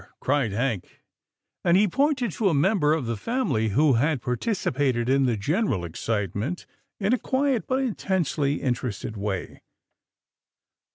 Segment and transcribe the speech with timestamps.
[0.19, 1.03] "cried Hank,
[1.63, 5.85] and he pointed to a member of the family who had participated in the general
[5.85, 6.65] excitement
[6.99, 9.61] in a quiet, but intensely in terested way.